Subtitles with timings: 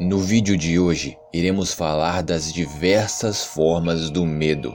[0.00, 4.72] No vídeo de hoje, iremos falar das diversas formas do medo,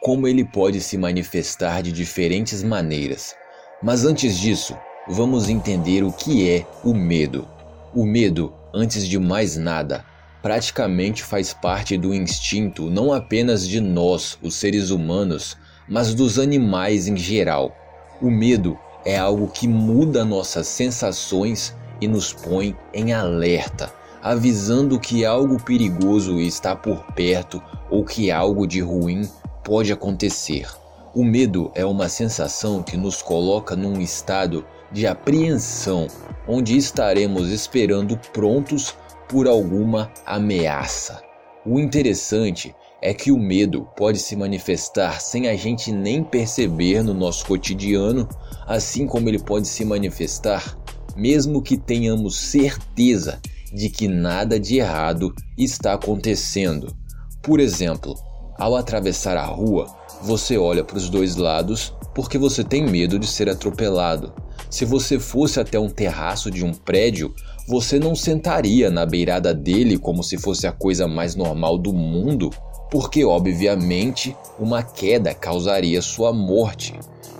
[0.00, 3.34] como ele pode se manifestar de diferentes maneiras.
[3.82, 4.74] Mas antes disso,
[5.06, 7.46] vamos entender o que é o medo.
[7.94, 10.06] O medo, antes de mais nada,
[10.40, 15.54] praticamente faz parte do instinto não apenas de nós, os seres humanos,
[15.86, 17.76] mas dos animais em geral.
[18.22, 25.24] O medo é algo que muda nossas sensações e nos põe em alerta avisando que
[25.24, 29.28] algo perigoso está por perto ou que algo de ruim
[29.64, 30.68] pode acontecer.
[31.14, 36.06] O medo é uma sensação que nos coloca num estado de apreensão,
[36.46, 38.94] onde estaremos esperando prontos
[39.28, 41.22] por alguma ameaça.
[41.66, 47.12] O interessante é que o medo pode se manifestar sem a gente nem perceber no
[47.12, 48.28] nosso cotidiano,
[48.66, 50.76] assim como ele pode se manifestar
[51.16, 53.40] mesmo que tenhamos certeza
[53.72, 56.94] de que nada de errado está acontecendo.
[57.42, 58.14] Por exemplo,
[58.58, 59.86] ao atravessar a rua,
[60.22, 64.32] você olha para os dois lados porque você tem medo de ser atropelado.
[64.68, 67.34] Se você fosse até um terraço de um prédio,
[67.66, 72.50] você não sentaria na beirada dele como se fosse a coisa mais normal do mundo,
[72.90, 76.94] porque obviamente uma queda causaria sua morte.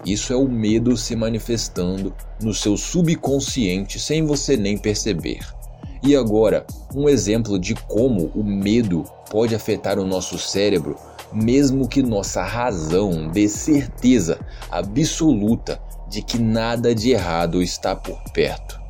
[0.04, 5.40] Isso é o medo se manifestando no seu subconsciente sem você nem perceber.
[6.04, 10.96] E agora, um exemplo de como o medo pode afetar o nosso cérebro,
[11.32, 18.80] mesmo que nossa razão dê certeza absoluta de que nada de errado está por perto.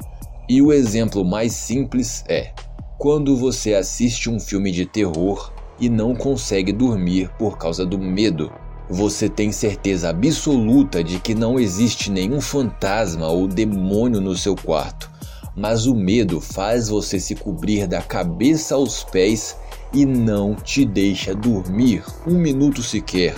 [0.48, 2.50] E o exemplo mais simples é
[2.96, 8.50] quando você assiste um filme de terror e não consegue dormir por causa do medo.
[8.88, 15.11] Você tem certeza absoluta de que não existe nenhum fantasma ou demônio no seu quarto
[15.54, 19.56] mas o medo faz você se cobrir da cabeça aos pés
[19.92, 23.34] e não te deixa dormir um minuto sequer,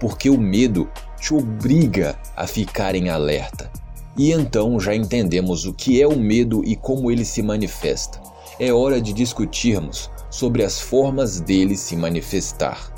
[0.00, 0.88] porque o medo
[1.20, 3.70] te obriga a ficar em alerta.
[4.16, 8.20] E então já entendemos o que é o medo e como ele se manifesta.
[8.58, 12.92] É hora de discutirmos sobre as formas dele se manifestar.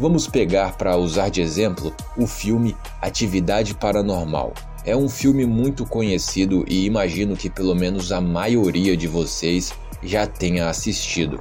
[0.00, 4.52] Vamos pegar para usar de exemplo o filme Atividade Paranormal.
[4.84, 9.72] É um filme muito conhecido e imagino que pelo menos a maioria de vocês
[10.02, 11.38] já tenha assistido.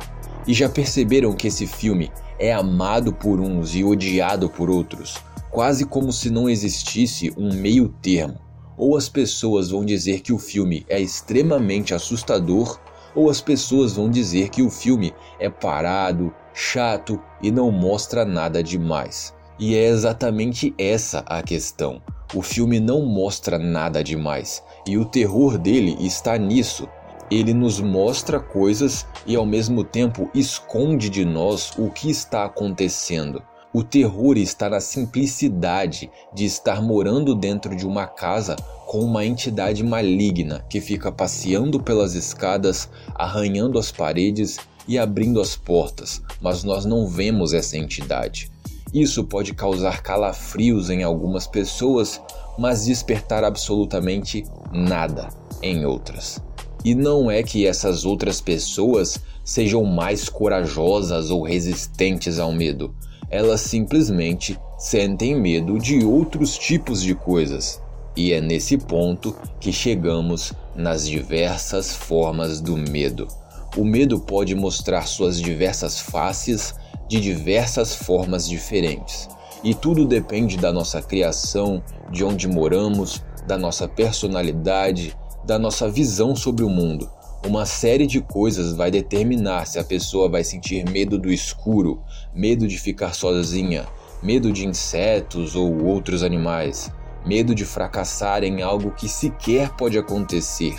[0.47, 5.17] E já perceberam que esse filme é amado por uns e odiado por outros,
[5.49, 8.39] quase como se não existisse um meio termo.
[8.77, 12.79] Ou as pessoas vão dizer que o filme é extremamente assustador,
[13.15, 18.61] ou as pessoas vão dizer que o filme é parado, chato e não mostra nada
[18.61, 19.33] demais.
[19.59, 22.01] E é exatamente essa a questão.
[22.33, 26.87] O filme não mostra nada demais, e o terror dele está nisso.
[27.31, 33.41] Ele nos mostra coisas e ao mesmo tempo esconde de nós o que está acontecendo.
[33.73, 38.55] O terror está na simplicidade de estar morando dentro de uma casa
[38.85, 44.57] com uma entidade maligna que fica passeando pelas escadas, arranhando as paredes
[44.87, 48.49] e abrindo as portas, mas nós não vemos essa entidade.
[48.93, 52.21] Isso pode causar calafrios em algumas pessoas,
[52.57, 55.29] mas despertar absolutamente nada
[55.61, 56.41] em outras.
[56.85, 62.93] E não é que essas outras pessoas sejam mais corajosas ou resistentes ao medo,
[63.29, 67.81] elas simplesmente sentem medo de outros tipos de coisas.
[68.15, 73.27] E é nesse ponto que chegamos nas diversas formas do medo.
[73.75, 76.73] O medo pode mostrar suas diversas faces
[77.07, 79.29] de diversas formas diferentes.
[79.63, 81.81] E tudo depende da nossa criação,
[82.11, 87.09] de onde moramos, da nossa personalidade, da nossa visão sobre o mundo.
[87.45, 92.01] Uma série de coisas vai determinar se a pessoa vai sentir medo do escuro,
[92.33, 93.85] medo de ficar sozinha,
[94.21, 96.91] medo de insetos ou outros animais,
[97.25, 100.75] medo de fracassar em algo que sequer pode acontecer,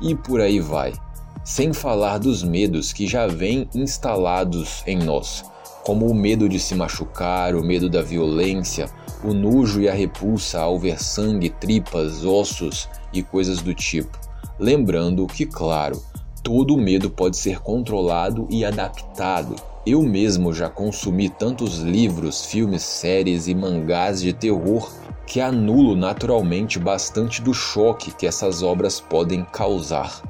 [0.00, 0.92] e por aí vai.
[1.44, 5.44] Sem falar dos medos que já vêm instalados em nós,
[5.88, 8.90] como o medo de se machucar, o medo da violência,
[9.24, 14.18] o nojo e a repulsa ao ver sangue, tripas, ossos e coisas do tipo.
[14.58, 15.98] Lembrando que, claro,
[16.42, 19.56] todo medo pode ser controlado e adaptado.
[19.86, 24.92] Eu mesmo já consumi tantos livros, filmes, séries e mangás de terror
[25.26, 30.20] que anulo naturalmente bastante do choque que essas obras podem causar.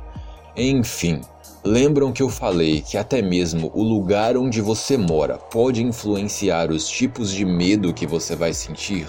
[0.57, 1.21] Enfim,
[1.65, 6.89] Lembram que eu falei que até mesmo o lugar onde você mora pode influenciar os
[6.89, 9.06] tipos de medo que você vai sentir?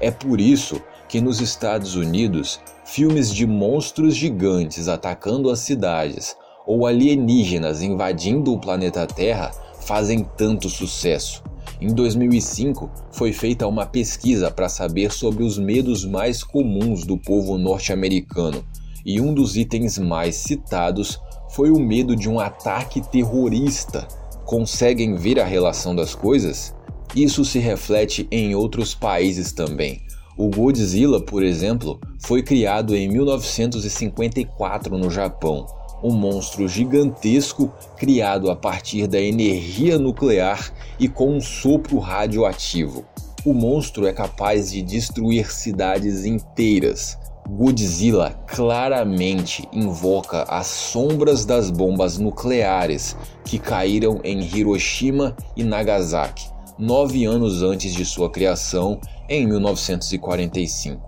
[0.00, 6.36] É por isso que nos Estados Unidos, filmes de monstros gigantes atacando as cidades
[6.66, 11.42] ou alienígenas invadindo o planeta Terra fazem tanto sucesso.
[11.80, 17.56] Em 2005, foi feita uma pesquisa para saber sobre os medos mais comuns do povo
[17.56, 18.64] norte-americano,
[19.06, 21.18] e um dos itens mais citados
[21.50, 24.06] foi o medo de um ataque terrorista.
[24.44, 26.74] Conseguem ver a relação das coisas?
[27.14, 30.02] Isso se reflete em outros países também.
[30.36, 35.66] O Godzilla, por exemplo, foi criado em 1954 no Japão,
[36.02, 43.04] um monstro gigantesco criado a partir da energia nuclear e com um sopro radioativo.
[43.44, 47.18] O monstro é capaz de destruir cidades inteiras.
[47.50, 56.46] Godzilla claramente invoca as sombras das bombas nucleares que caíram em Hiroshima e Nagasaki,
[56.78, 59.00] nove anos antes de sua criação
[59.30, 61.00] em 1945.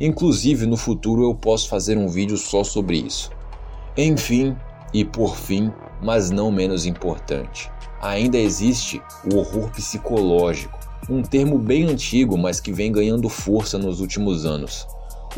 [0.00, 3.32] Inclusive, no futuro eu posso fazer um vídeo só sobre isso.
[3.96, 4.54] Enfim,
[4.94, 7.68] e por fim, mas não menos importante,
[8.00, 9.02] ainda existe
[9.32, 10.78] o horror psicológico,
[11.10, 14.86] um termo bem antigo, mas que vem ganhando força nos últimos anos.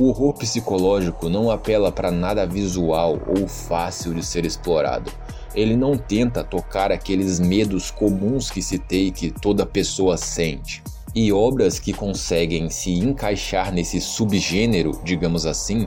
[0.01, 5.13] O horror psicológico não apela para nada visual ou fácil de ser explorado.
[5.55, 10.83] Ele não tenta tocar aqueles medos comuns que citei que toda pessoa sente.
[11.15, 15.87] E obras que conseguem se encaixar nesse subgênero, digamos assim,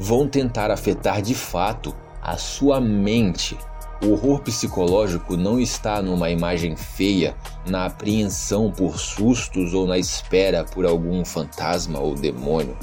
[0.00, 3.54] vão tentar afetar de fato a sua mente.
[4.02, 10.64] O horror psicológico não está numa imagem feia, na apreensão por sustos ou na espera
[10.64, 12.74] por algum fantasma ou demônio.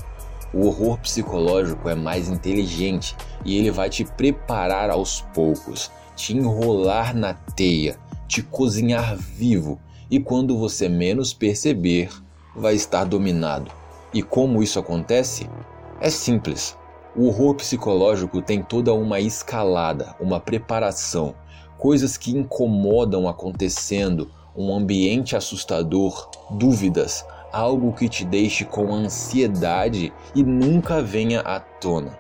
[0.54, 3.16] O horror psicológico é mais inteligente
[3.46, 7.98] e ele vai te preparar aos poucos, te enrolar na teia,
[8.28, 9.80] te cozinhar vivo
[10.10, 12.10] e quando você menos perceber,
[12.56, 13.72] vai estar dominado.
[14.14, 15.48] E como isso acontece?
[16.02, 16.76] É simples.
[17.16, 21.36] O horror psicológico tem toda uma escalada, uma preparação,
[21.78, 30.44] coisas que incomodam acontecendo, um ambiente assustador, dúvidas, algo que te deixe com ansiedade e
[30.44, 32.18] nunca venha à tona.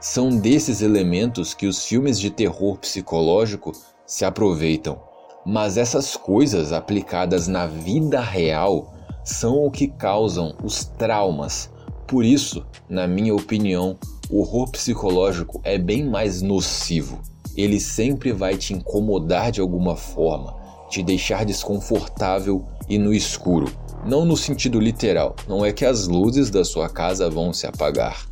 [0.00, 3.72] São desses elementos que os filmes de terror psicológico
[4.04, 5.00] se aproveitam.
[5.44, 8.92] Mas essas coisas aplicadas na vida real
[9.24, 11.70] são o que causam os traumas.
[12.06, 13.96] Por isso, na minha opinião,
[14.30, 17.20] o horror psicológico é bem mais nocivo.
[17.56, 20.56] Ele sempre vai te incomodar de alguma forma,
[20.88, 23.70] te deixar desconfortável e no escuro.
[24.04, 28.26] Não no sentido literal, não é que as luzes da sua casa vão se apagar,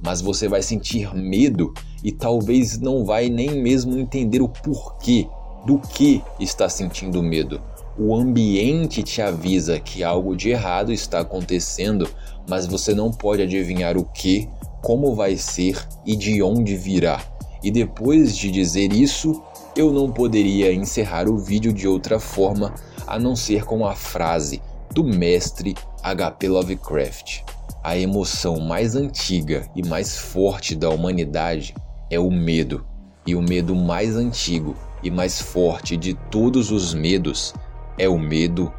[0.00, 1.74] mas você vai sentir medo
[2.04, 5.26] e talvez não vai nem mesmo entender o porquê
[5.66, 7.60] do que está sentindo medo.
[7.98, 12.08] O ambiente te avisa que algo de errado está acontecendo,
[12.48, 14.48] mas você não pode adivinhar o que,
[14.80, 15.76] como vai ser
[16.06, 17.20] e de onde virá.
[17.64, 19.42] E depois de dizer isso,
[19.74, 22.72] eu não poderia encerrar o vídeo de outra forma
[23.08, 24.62] a não ser com a frase
[24.96, 26.48] do mestre H.P.
[26.48, 27.42] Lovecraft.
[27.84, 31.74] A emoção mais antiga e mais forte da humanidade
[32.10, 32.82] é o medo,
[33.26, 37.52] e o medo mais antigo e mais forte de todos os medos
[37.98, 38.72] é o medo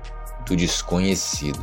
[0.47, 1.61] do desconhecido.